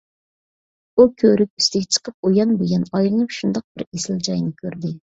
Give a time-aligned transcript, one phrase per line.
[0.95, 4.99] ئۇ كۆۋرۈك ئۈستىگە چىقىپ ئۇيان- بۇيان ئايلىنىپ، شۇنداق بىر ئېسىل جاينى كۆردى.